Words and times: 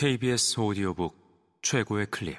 KBS 0.00 0.58
오디오북 0.58 1.14
최고의 1.60 2.06
클립. 2.06 2.38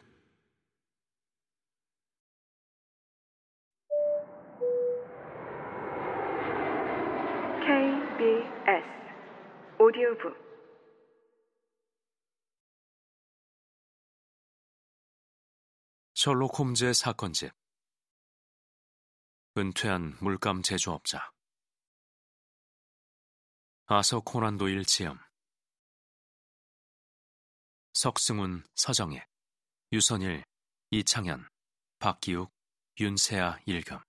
KBS 7.59 8.83
오디오북. 9.79 10.35
셜록 16.15 16.57
홈즈의 16.57 16.95
사건집. 16.95 17.51
은퇴한 19.55 20.17
물감 20.19 20.63
제조업자. 20.63 21.31
아서 23.85 24.19
코난 24.19 24.57
도일 24.57 24.83
지음 24.83 25.19
석승훈, 27.93 28.63
서정혜, 28.75 29.25
유선일, 29.91 30.43
이창현, 30.91 31.47
박기욱, 31.99 32.51
윤세아 32.99 33.59
일금 33.65 33.99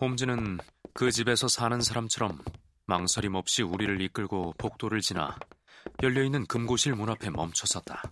홈즈는 0.00 0.58
그 0.94 1.10
집에서 1.10 1.46
사는 1.46 1.80
사람처럼 1.80 2.42
망설임 2.86 3.34
없이 3.34 3.62
우리를 3.62 4.00
이끌고 4.00 4.54
복도를 4.58 5.00
지나 5.00 5.38
열려있는 6.02 6.46
금고실 6.46 6.94
문 6.94 7.10
앞에 7.10 7.30
멈춰섰다. 7.30 8.02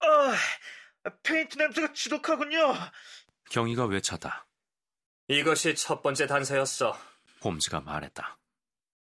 아, 0.00 0.36
페인트 1.22 1.56
냄새가 1.56 1.92
지독하군요. 1.94 2.74
경희가 3.50 3.86
외쳤다. 3.86 4.46
이것이 5.28 5.74
첫 5.74 6.02
번째 6.02 6.26
단서였어. 6.26 6.98
홈즈가 7.42 7.80
말했다. 7.80 8.38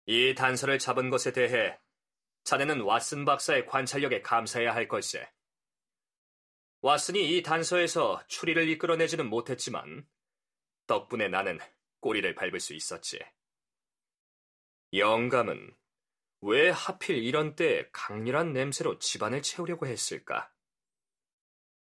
이 0.06 0.36
단서를 0.36 0.80
잡은 0.80 1.10
것에 1.10 1.32
대해 1.32 1.80
자네는 2.44 2.80
왓슨 2.80 3.26
박사의 3.26 3.66
관찰력에 3.68 4.22
감사해야 4.22 4.74
할 4.76 4.88
걸세. 4.88 5.32
왓슨이 6.82 7.16
이 7.18 7.42
단서에서 7.42 8.22
추리를 8.28 8.68
이끌어내지는 8.70 9.30
못했지만 9.30 10.06
덕분에 10.86 11.30
나는 11.30 11.60
꼬리를 12.02 12.36
밟을 12.36 12.60
수 12.60 12.74
있었지. 12.74 13.20
영감은 14.94 15.76
왜 16.42 16.70
하필 16.70 17.24
이런 17.24 17.56
때에 17.56 17.90
강렬한 17.94 18.52
냄새로 18.52 19.00
집안을 19.00 19.42
채우려고 19.42 19.88
했을까? 19.88 20.53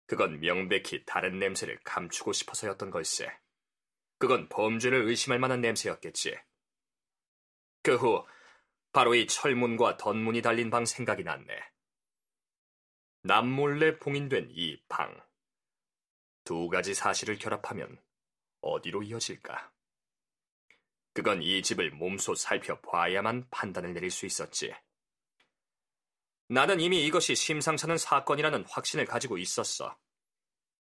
그건 0.07 0.39
명백히 0.39 1.03
다른 1.05 1.39
냄새를 1.39 1.79
감추고 1.83 2.33
싶어서였던 2.33 2.91
걸세. 2.91 3.31
그건 4.17 4.47
범죄를 4.49 5.03
의심할 5.03 5.39
만한 5.39 5.61
냄새였겠지. 5.61 6.37
그 7.83 7.95
후 7.95 8.25
바로 8.91 9.13
이 9.13 9.27
철문과 9.27 9.97
덧문이 9.97 10.41
달린 10.41 10.69
방 10.69 10.85
생각이 10.85 11.23
났네. 11.23 11.47
남몰래 13.23 13.99
봉인된 13.99 14.51
이 14.51 14.81
방. 14.87 15.19
두 16.43 16.69
가지 16.69 16.93
사실을 16.93 17.37
결합하면 17.37 18.01
어디로 18.61 19.03
이어질까? 19.03 19.73
그건 21.13 21.41
이 21.41 21.61
집을 21.61 21.91
몸소 21.91 22.35
살펴봐야만 22.35 23.49
판단을 23.49 23.93
내릴 23.93 24.11
수 24.11 24.25
있었지. 24.25 24.73
나는 26.47 26.79
이미 26.79 27.03
이것이 27.05 27.35
심상찮은 27.35 27.97
사건이라는 27.97 28.65
확신을 28.69 29.05
가지고 29.05 29.37
있었어. 29.37 29.97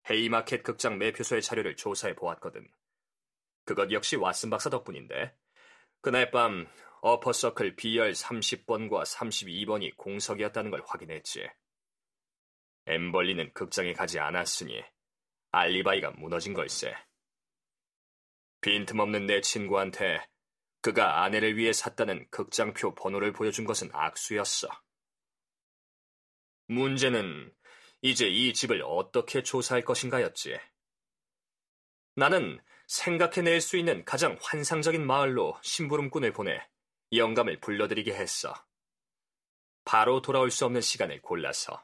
헤이마켓 0.09 0.63
극장 0.63 0.97
매표소의 0.97 1.41
자료를 1.41 1.75
조사해 1.75 2.15
보았거든. 2.15 2.65
그것 3.65 3.91
역시 3.91 4.15
왓슨 4.15 4.49
박사 4.49 4.69
덕분인데, 4.69 5.35
그날 6.01 6.31
밤 6.31 6.67
어퍼서클 7.01 7.75
B열 7.75 8.13
30번과 8.13 9.03
32번이 9.03 9.97
공석이었다는 9.97 10.71
걸 10.71 10.81
확인했지. 10.85 11.49
엠벌리는 12.87 13.53
극장에 13.53 13.93
가지 13.93 14.19
않았으니 14.19 14.83
알리바이가 15.51 16.11
무너진 16.11 16.53
걸세. 16.53 16.95
빈틈없는 18.61 19.25
내 19.25 19.41
친구한테 19.41 20.25
그가 20.81 21.23
아내를 21.23 21.57
위해 21.57 21.73
샀다는 21.73 22.27
극장표 22.31 22.95
번호를 22.95 23.33
보여준 23.33 23.65
것은 23.65 23.89
악수였어. 23.93 24.69
문제는 26.69 27.51
이제 28.01 28.27
이 28.27 28.53
집을 28.53 28.83
어떻게 28.85 29.41
조사할 29.41 29.83
것인가였지. 29.83 30.59
나는 32.15 32.59
생각해낼 32.87 33.59
수 33.59 33.75
있는 33.75 34.05
가장 34.05 34.37
환상적인 34.39 35.05
마을로 35.05 35.57
심부름꾼을 35.63 36.31
보내 36.31 36.61
영감을 37.11 37.59
불러들이게 37.59 38.13
했어. 38.13 38.53
바로 39.83 40.21
돌아올 40.21 40.51
수 40.51 40.65
없는 40.65 40.81
시간을 40.81 41.23
골라서. 41.23 41.83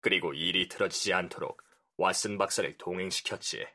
그리고 0.00 0.34
일이 0.34 0.68
틀어지지 0.68 1.14
않도록 1.14 1.62
왓슨 1.96 2.38
박사를 2.38 2.76
동행시켰지. 2.76 3.66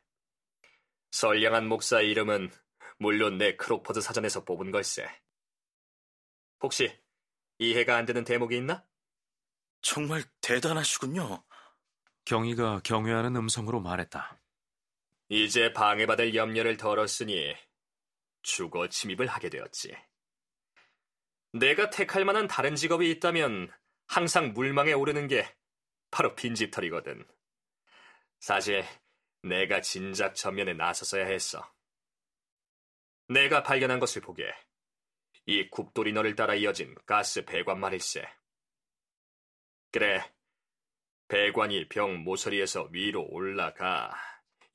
선량한 1.09 1.67
목사 1.67 2.01
이름은 2.01 2.51
물론 2.99 3.39
내 3.39 3.55
크록퍼드 3.55 3.99
사전에서 3.99 4.45
뽑은 4.45 4.69
걸세. 4.69 5.09
혹시 6.61 6.95
이해가 7.57 7.95
안 7.95 8.05
되는 8.05 8.23
대목이 8.23 8.57
있나? 8.57 8.85
정말 9.85 10.23
대단하시군요. 10.41 11.43
경희가 12.25 12.81
경외하는 12.83 13.35
음성으로 13.35 13.79
말했다. 13.81 14.41
이제 15.29 15.73
방해받을 15.73 16.33
염려를 16.33 16.75
덜었으니 16.75 17.55
주거 18.41 18.89
침입을 18.89 19.27
하게 19.27 19.49
되었지. 19.49 19.95
내가 21.53 21.91
택할 21.91 22.25
만한 22.25 22.47
다른 22.47 22.75
직업이 22.75 23.11
있다면 23.11 23.71
항상 24.07 24.53
물망에 24.53 24.91
오르는 24.93 25.27
게 25.27 25.55
바로 26.09 26.33
빈집털이거든. 26.33 27.23
사실 28.39 28.83
내가 29.43 29.81
진작 29.81 30.33
전면에 30.33 30.73
나섰어야 30.73 31.27
했어. 31.27 31.63
내가 33.27 33.61
발견한 33.61 33.99
것을 33.99 34.23
보게 34.23 34.51
이 35.45 35.69
국돌이 35.69 36.11
너를 36.11 36.35
따라 36.35 36.55
이어진 36.55 36.95
가스 37.05 37.45
배관 37.45 37.79
말일세. 37.79 38.27
그래, 39.95 40.29
배관이 41.29 41.87
병 41.87 42.17
모서리에서 42.25 42.89
위로 42.91 43.25
올라가 43.29 44.13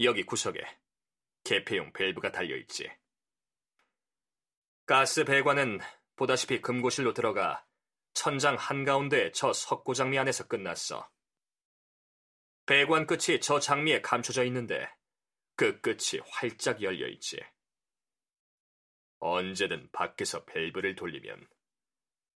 여기 0.00 0.22
구석에 0.22 0.62
개폐용 1.44 1.92
밸브가 1.92 2.32
달려있지. 2.32 2.90
가스 4.86 5.24
배관은 5.24 5.80
보다시피 6.16 6.62
금고실로 6.62 7.12
들어가 7.12 7.66
천장 8.14 8.56
한가운데 8.56 9.30
저 9.32 9.52
석고장미 9.52 10.18
안에서 10.18 10.48
끝났어. 10.48 11.06
배관 12.64 13.06
끝이 13.06 13.40
저 13.42 13.60
장미에 13.60 14.00
감춰져 14.00 14.42
있는데 14.44 14.90
그 15.54 15.82
끝이 15.82 16.22
활짝 16.30 16.80
열려 16.80 17.06
있지. 17.08 17.38
언제든 19.18 19.90
밖에서 19.92 20.46
밸브를 20.46 20.94
돌리면 20.94 21.46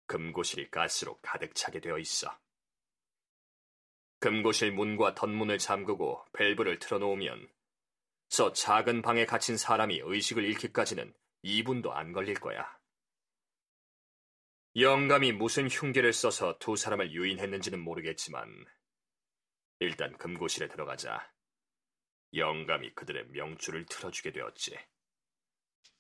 금고실이 0.07 0.71
가스로 0.71 1.21
가득 1.21 1.55
차게 1.55 1.81
되어 1.81 1.99
있어. 1.99 2.41
금고실 4.21 4.73
문과 4.73 5.15
덧문을 5.15 5.59
잠그고 5.59 6.25
밸브를 6.35 6.79
틀어놓으면 6.79 7.49
저 8.29 8.53
작은 8.53 9.03
방에 9.03 9.27
갇힌 9.27 9.57
사람이 9.57 10.03
의식을 10.05 10.45
잃기까지는 10.45 11.13
2분도 11.43 11.91
안 11.91 12.13
걸릴 12.13 12.35
거야. 12.35 12.79
영감이 14.77 15.33
무슨 15.33 15.69
흉계를 15.69 16.13
써서 16.13 16.57
두 16.59 16.77
사람을 16.77 17.13
유인했는지는 17.13 17.81
모르겠지만 17.81 18.65
일단 19.81 20.17
금고실에 20.17 20.69
들어가자 20.69 21.33
영감이 22.35 22.95
그들의 22.95 23.29
명줄을 23.31 23.87
틀어주게 23.87 24.33
되었지. 24.33 24.79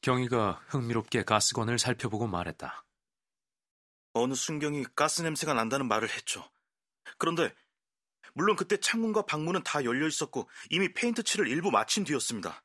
경희가 0.02 0.62
흥미롭게 0.68 1.24
가스관을 1.24 1.78
살펴보고 1.78 2.26
말했다. 2.26 2.84
어느 4.12 4.34
순경이 4.34 4.84
가스 4.94 5.22
냄새가 5.22 5.54
난다는 5.54 5.88
말을 5.88 6.08
했죠. 6.08 6.48
그런데 7.18 7.52
물론 8.34 8.56
그때 8.56 8.76
창문과 8.76 9.22
방문은 9.26 9.62
다 9.62 9.84
열려 9.84 10.06
있었고 10.06 10.48
이미 10.70 10.92
페인트 10.92 11.22
칠을 11.22 11.48
일부 11.48 11.70
마친 11.70 12.04
뒤였습니다. 12.04 12.62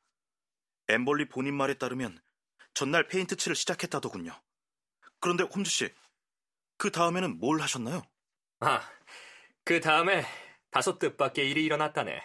엠벌리 0.88 1.28
본인 1.28 1.54
말에 1.54 1.74
따르면 1.74 2.20
전날 2.74 3.08
페인트 3.08 3.36
칠을 3.36 3.56
시작했다더군요. 3.56 4.32
그런데 5.20 5.44
홈즈 5.44 5.70
씨, 5.70 5.94
그 6.76 6.90
다음에는 6.90 7.38
뭘 7.38 7.60
하셨나요? 7.60 8.02
아, 8.60 8.88
그 9.64 9.80
다음에 9.80 10.24
다소 10.70 10.98
뜻밖의 10.98 11.50
일이 11.50 11.64
일어났다네. 11.64 12.22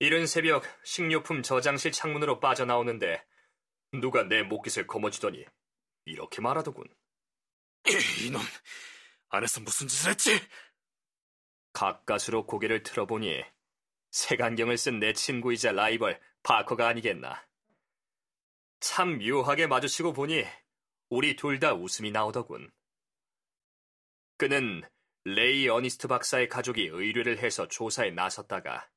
이른 0.00 0.26
새벽 0.26 0.64
식료품 0.84 1.42
저장실 1.42 1.90
창문으로 1.90 2.38
빠져나오는데 2.38 3.24
누가 3.94 4.22
내 4.22 4.42
목깃을 4.42 4.86
거머쥐더니 4.86 5.44
이렇게 6.04 6.40
말하더군. 6.40 6.84
이놈, 8.26 8.40
안에서 9.30 9.60
무슨 9.60 9.88
짓을 9.88 10.10
했지? 10.10 10.38
가까스로 11.78 12.44
고개를 12.44 12.82
틀어보니 12.82 13.44
색안경을 14.10 14.76
쓴 14.76 14.98
내 14.98 15.12
친구이자 15.12 15.70
라이벌 15.70 16.20
바커가 16.42 16.88
아니겠나. 16.88 17.46
참 18.80 19.18
묘하게 19.18 19.68
마주치고 19.68 20.12
보니 20.12 20.44
우리 21.08 21.36
둘 21.36 21.60
다 21.60 21.74
웃음이 21.74 22.10
나오더군. 22.10 22.72
그는 24.38 24.82
레이 25.24 25.68
어니스트 25.68 26.08
박사의 26.08 26.48
가족이 26.48 26.86
의뢰를 26.86 27.38
해서 27.38 27.68
조사에 27.68 28.10
나섰다가 28.10 28.90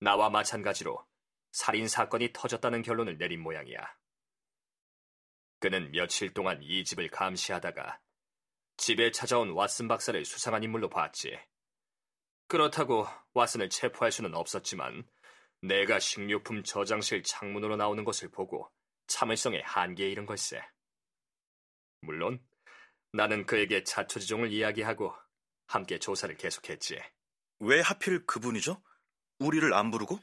나와 0.00 0.28
마찬가지로 0.28 1.06
살인 1.52 1.86
사건이 1.86 2.32
터졌다는 2.32 2.82
결론을 2.82 3.16
내린 3.16 3.40
모양이야. 3.40 3.78
그는 5.60 5.92
며칠 5.92 6.34
동안 6.34 6.60
이 6.62 6.82
집을 6.82 7.10
감시하다가 7.10 8.00
집에 8.76 9.12
찾아온 9.12 9.54
왓슨 9.54 9.88
박사를 9.88 10.24
수상한 10.24 10.64
인물로 10.64 10.88
봤지. 10.88 11.38
그렇다고 12.52 13.06
왓슨을 13.32 13.70
체포할 13.70 14.12
수는 14.12 14.34
없었지만 14.34 15.08
내가 15.62 15.98
식료품 15.98 16.62
저장실 16.62 17.22
창문으로 17.22 17.76
나오는 17.76 18.04
것을 18.04 18.30
보고 18.30 18.70
참을성에 19.06 19.62
한계에 19.62 20.10
이른 20.10 20.26
걸세. 20.26 20.62
물론 22.02 22.46
나는 23.10 23.46
그에게 23.46 23.84
자초지종을 23.84 24.52
이야기하고 24.52 25.14
함께 25.66 25.98
조사를 25.98 26.36
계속했지. 26.36 27.00
왜 27.60 27.80
하필 27.80 28.26
그분이죠? 28.26 28.82
우리를 29.38 29.72
안 29.72 29.90
부르고? 29.90 30.20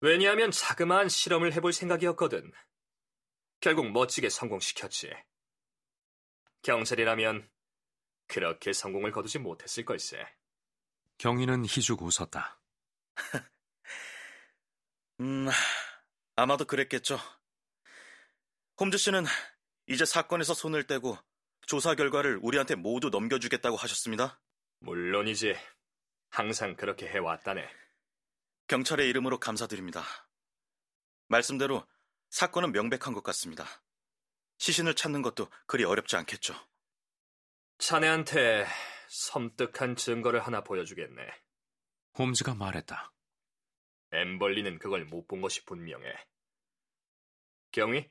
왜냐하면 0.00 0.50
자그마한 0.50 1.08
실험을 1.08 1.52
해볼 1.52 1.72
생각이었거든. 1.72 2.50
결국 3.60 3.92
멋지게 3.92 4.28
성공시켰지. 4.28 5.12
경찰이라면 6.62 7.48
그렇게 8.26 8.72
성공을 8.72 9.12
거두지 9.12 9.38
못했을 9.38 9.84
걸세. 9.84 10.26
경위는 11.18 11.64
희죽 11.64 12.02
웃었다. 12.02 12.60
음, 15.20 15.48
아마도 16.36 16.64
그랬겠죠. 16.64 17.18
홈즈 18.78 18.98
씨는 18.98 19.24
이제 19.86 20.04
사건에서 20.04 20.54
손을 20.54 20.86
떼고 20.86 21.16
조사 21.66 21.94
결과를 21.94 22.38
우리한테 22.42 22.74
모두 22.74 23.10
넘겨주겠다고 23.10 23.76
하셨습니다. 23.76 24.40
물론이지. 24.80 25.54
항상 26.30 26.74
그렇게 26.76 27.08
해왔다네. 27.08 27.68
경찰의 28.66 29.08
이름으로 29.08 29.38
감사드립니다. 29.38 30.02
말씀대로 31.28 31.86
사건은 32.30 32.72
명백한 32.72 33.14
것 33.14 33.22
같습니다. 33.22 33.64
시신을 34.58 34.94
찾는 34.94 35.22
것도 35.22 35.48
그리 35.66 35.84
어렵지 35.84 36.16
않겠죠. 36.16 36.54
자네한테 37.78 38.66
섬뜩한 39.14 39.94
증거를 39.94 40.40
하나 40.40 40.62
보여주겠네. 40.62 41.22
홈즈가 42.18 42.54
말했다. 42.54 43.12
엠벌리는 44.10 44.78
그걸 44.80 45.04
못 45.04 45.28
본 45.28 45.40
것이 45.40 45.64
분명해. 45.64 46.12
경위? 47.70 48.10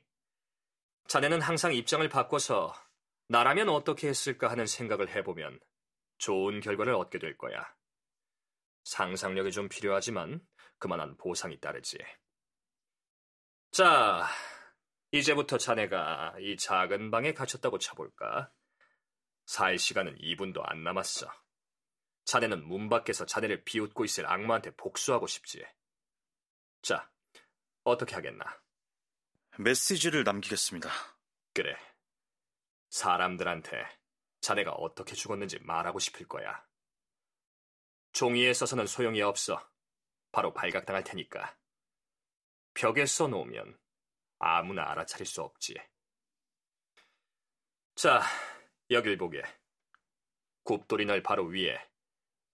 자네는 1.08 1.42
항상 1.42 1.74
입장을 1.74 2.06
바꿔서 2.08 2.74
나라면 3.28 3.68
어떻게 3.68 4.08
했을까 4.08 4.50
하는 4.50 4.66
생각을 4.66 5.14
해보면 5.14 5.60
좋은 6.18 6.60
결과를 6.60 6.94
얻게 6.94 7.18
될 7.18 7.36
거야. 7.36 7.62
상상력이 8.84 9.52
좀 9.52 9.68
필요하지만 9.68 10.40
그만한 10.78 11.16
보상이 11.18 11.60
따르지. 11.60 11.98
자, 13.72 14.26
이제부터 15.10 15.58
자네가 15.58 16.36
이 16.40 16.56
작은 16.56 17.10
방에 17.10 17.34
갇혔다고 17.34 17.78
쳐볼까? 17.78 18.50
살 19.46 19.78
시간은 19.78 20.16
2분도 20.18 20.62
안 20.64 20.82
남았어. 20.82 21.30
자네는 22.24 22.66
문 22.66 22.88
밖에서 22.88 23.26
자네를 23.26 23.64
비웃고 23.64 24.04
있을 24.04 24.26
악마한테 24.26 24.74
복수하고 24.76 25.26
싶지. 25.26 25.64
자, 26.82 27.10
어떻게 27.82 28.14
하겠나? 28.14 28.44
메시지를 29.58 30.24
남기겠습니다. 30.24 30.90
그래. 31.52 31.76
사람들한테 32.90 33.86
자네가 34.40 34.72
어떻게 34.72 35.14
죽었는지 35.14 35.58
말하고 35.60 35.98
싶을 35.98 36.26
거야. 36.26 36.64
종이에 38.12 38.52
써서는 38.54 38.86
소용이 38.86 39.20
없어. 39.22 39.60
바로 40.32 40.52
발각당할 40.52 41.04
테니까. 41.04 41.56
벽에 42.74 43.06
써놓으면 43.06 43.78
아무나 44.38 44.90
알아차릴 44.90 45.26
수 45.26 45.42
없지. 45.42 45.74
자, 47.94 48.22
여길 48.90 49.16
보게. 49.16 49.42
굽돌이 50.64 51.04
널 51.06 51.22
바로 51.22 51.44
위에 51.44 51.78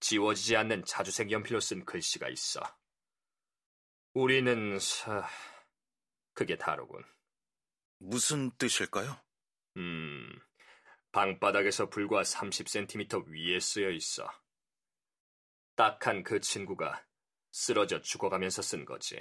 지워지지 0.01 0.57
않는 0.57 0.85
자주색 0.85 1.31
연필로 1.31 1.61
쓴 1.61 1.85
글씨가 1.85 2.29
있어. 2.29 2.61
우리는 4.15 4.79
사... 4.79 5.29
그게 6.33 6.57
다르군. 6.57 7.05
무슨 7.99 8.51
뜻일까요? 8.57 9.21
음, 9.77 10.41
방바닥에서 11.13 11.91
불과 11.91 12.23
30cm 12.23 13.27
위에 13.29 13.61
쓰여 13.61 13.91
있어. 13.91 14.31
딱한 15.77 16.23
그 16.23 16.41
친구가 16.41 17.05
쓰러져 17.53 18.01
죽어가면서 18.01 18.63
쓴 18.63 18.85
거지. 18.85 19.21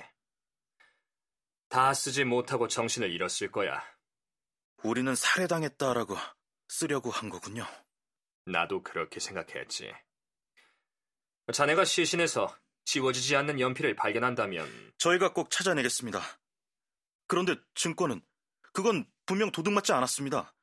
다 1.68 1.94
쓰지 1.94 2.24
못하고 2.24 2.68
정신을 2.68 3.12
잃었을 3.12 3.52
거야. 3.52 3.84
우리는 4.84 5.14
살해당했다라고 5.14 6.16
쓰려고 6.70 7.10
한 7.12 7.30
거군요. 7.30 7.66
나도 8.46 8.82
그렇게 8.84 9.20
생각했지. 9.20 9.92
자네가 11.52 11.84
시신에서 11.84 12.56
지워지지 12.86 13.36
않는 13.36 13.60
연필을 13.60 13.96
발견한다면 13.96 14.94
저희가 14.98 15.34
꼭 15.34 15.52
찾아내겠습니다. 15.52 16.22
그런데 17.28 17.56
증거는 17.76 18.22
그건 18.72 19.06
분명 19.26 19.52
도둑 19.52 19.74
맞지 19.74 19.92
않았습니다. 19.92 20.56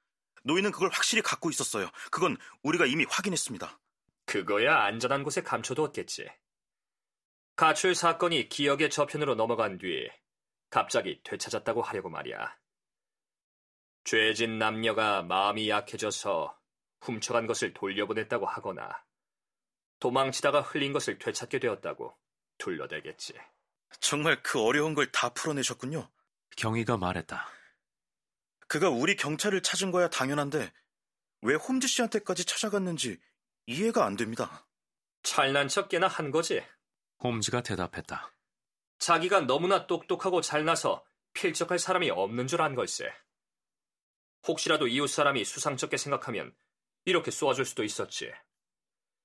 노인은 0.45 0.71
그걸 0.71 0.91
확실히 0.93 1.23
갖고 1.23 1.51
있었어요. 1.51 1.91
그건 2.11 2.37
우리가 2.63 2.87
이미 2.87 3.05
확인했습니다. 3.09 3.79
그거야 4.27 4.85
안전한 4.85 5.23
곳에 5.23 5.43
감춰두었겠지. 5.43 6.29
가출 7.57 7.95
사건이 7.95 8.49
기억의 8.49 8.91
저편으로 8.91 9.35
넘어간 9.35 9.79
뒤 9.79 10.09
갑자기 10.71 11.21
되찾았다고 11.25 11.83
하려고 11.83 12.11
말이야. 12.11 12.57
죄진 14.07 14.59
남녀가 14.61 15.23
마음이 15.25 15.69
약해져서 15.69 16.57
훔쳐간 17.01 17.49
것을 17.49 17.75
돌려보냈다고 17.75 18.47
하거나 18.47 19.05
도망치다가 19.99 20.61
흘린 20.61 20.93
것을 20.93 21.19
되찾게 21.19 21.59
되었다고 21.59 22.17
둘러대겠지. 22.59 23.35
정말 24.01 24.41
그 24.45 24.63
어려운 24.63 24.95
걸 24.95 25.11
다 25.11 25.31
풀어내셨군요. 25.31 26.09
경위가 26.57 26.97
말했다. 26.99 27.49
그가 28.69 28.91
우리 28.91 29.17
경찰을 29.17 29.61
찾은 29.63 29.91
거야 29.91 30.09
당연한데 30.09 30.73
왜 31.43 31.55
홈즈 31.57 31.89
씨한테까지 31.89 32.45
찾아갔는지 32.45 33.19
이해가 33.67 34.05
안 34.07 34.17
됩니다. 34.17 34.69
잘난 35.25 35.67
척 35.67 35.89
꽤나 35.89 36.07
한 36.07 36.31
거지. 36.31 36.63
홈즈가 37.25 37.63
대답했다. 37.65 38.33
자기가 39.01 39.41
너무나 39.41 39.89
똑똑하고 39.89 40.43
잘나서 40.43 41.05
필적할 41.33 41.81
사람이 41.81 42.11
없는 42.11 42.47
줄 42.47 42.61
안 42.63 42.77
걸세. 42.77 43.13
혹시라도 44.47 44.87
이웃 44.87 45.09
사람이 45.09 45.45
수상쩍게 45.45 45.97
생각하면 45.97 46.55
이렇게 47.05 47.31
쏘아줄 47.31 47.65
수도 47.65 47.85
있었지. 47.85 48.33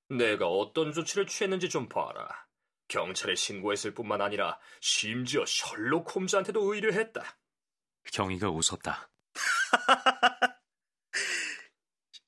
내가 0.10 0.48
어떤 0.48 0.92
조치를 0.92 1.28
취했는지 1.28 1.70
좀 1.70 1.88
봐라. 1.88 2.28
경찰에 2.88 3.36
신고했을 3.36 3.94
뿐만 3.94 4.22
아니라 4.22 4.60
심지어 4.82 5.46
셜록 5.46 6.13
홈즈한테도 6.13 6.74
의뢰했다. 6.74 7.38
경위가 8.12 8.50
웃었다. 8.50 9.10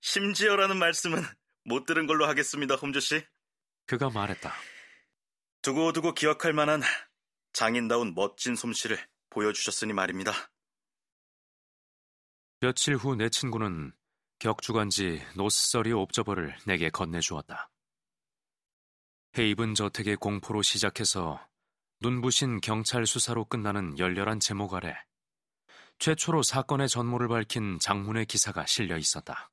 심지어라는 0.02 0.78
말씀은 0.78 1.22
못 1.66 1.86
들은 1.86 2.08
걸로 2.08 2.28
하겠습니다, 2.28 2.76
홈즈 2.76 3.00
씨. 3.00 3.26
그가 3.86 4.10
말했다. 4.10 4.54
두고두고 5.62 6.14
기억할 6.14 6.54
만한 6.54 6.82
장인다운 7.52 8.14
멋진 8.14 8.56
솜씨를 8.56 8.98
보여주셨으니 9.30 9.94
말입니다. 9.94 10.32
며칠 12.64 12.96
후 12.96 13.18
내 13.18 13.28
친구는 13.28 13.92
격주간지 14.40 15.22
노스서리 15.36 15.92
옵저버를 15.92 16.56
내게 16.66 16.90
건네주었다. 16.90 17.70
헤이븐 19.38 19.76
저택의 19.76 20.16
공포로 20.16 20.62
시작해서 20.62 21.46
눈부신 22.00 22.62
경찰 22.62 23.06
수사로 23.06 23.44
끝나는 23.44 24.00
열렬한 24.00 24.40
제목 24.40 24.76
아래 24.76 24.96
최초로 26.00 26.42
사건의 26.42 26.88
전모를 26.88 27.28
밝힌 27.28 27.80
장문의 27.80 28.28
기사가 28.28 28.66
실려 28.66 28.98
있었다. 28.98 29.52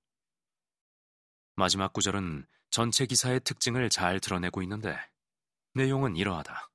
마지막 1.57 1.93
구절은 1.93 2.47
전체 2.71 3.07
기사의 3.07 3.41
특징을 3.41 3.91
잘 3.91 4.21
드러내고 4.21 4.63
있는데 4.63 4.97
내용은 5.75 6.15
이러하다. 6.15 6.71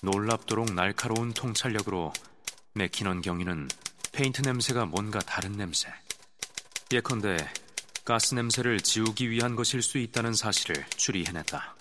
놀랍도록 0.00 0.72
날카로운 0.72 1.34
통찰력으로 1.34 2.10
맥키넌 2.74 3.20
경위는 3.20 3.68
페인트 4.12 4.42
냄새가 4.42 4.86
뭔가 4.86 5.18
다른 5.18 5.52
냄새. 5.52 5.92
예컨대 6.90 7.36
가스 8.04 8.34
냄새를 8.34 8.80
지우기 8.80 9.30
위한 9.30 9.56
것일 9.56 9.82
수 9.82 9.98
있다는 9.98 10.34
사실을 10.34 10.86
추리해냈다. 10.96 11.76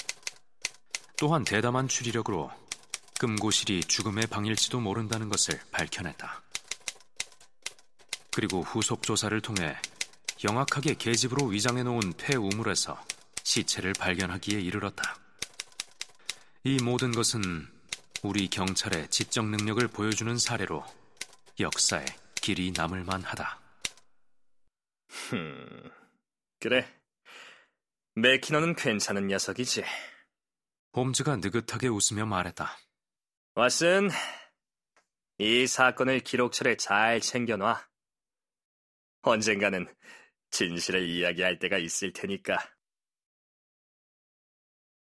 또한 1.17 1.43
대담한 1.43 1.87
추리력으로 1.87 2.51
금고실이 3.19 3.85
죽음의 3.85 4.27
방일지도 4.27 4.79
모른다는 4.79 5.29
것을 5.29 5.59
밝혀냈다. 5.71 6.41
그리고 8.31 8.61
후속 8.61 9.03
조사를 9.03 9.39
통해 9.41 9.77
영악하게 10.43 10.95
계집으로 10.95 11.47
위장해 11.47 11.83
놓은 11.83 12.13
폐 12.17 12.35
우물에서 12.35 12.99
시체를 13.43 13.93
발견하기에 13.93 14.59
이르렀다. 14.59 15.17
이 16.63 16.77
모든 16.81 17.11
것은 17.11 17.67
우리 18.23 18.47
경찰의 18.47 19.09
지적 19.09 19.47
능력을 19.47 19.87
보여주는 19.87 20.37
사례로 20.37 20.85
역사에 21.59 22.05
길이 22.35 22.71
남을 22.71 23.03
만하다. 23.03 23.59
흠, 25.09 25.91
그래. 26.59 26.87
맥키너는 28.15 28.75
괜찮은 28.75 29.27
녀석이지. 29.27 29.83
홈즈가 30.95 31.37
느긋하게 31.37 31.87
웃으며 31.87 32.25
말했다. 32.27 32.77
왓슨, 33.55 34.11
이 35.39 35.65
사건을 35.65 36.19
기록처에 36.19 36.77
잘 36.77 37.19
챙겨놔. 37.21 37.87
언젠가는 39.23 39.87
진실을 40.51 41.07
이야기할 41.09 41.57
때가 41.57 41.79
있을 41.79 42.13
테니까. 42.13 42.57